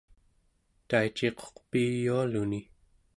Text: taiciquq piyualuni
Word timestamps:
taiciquq 0.87 1.55
piyualuni 1.69 2.61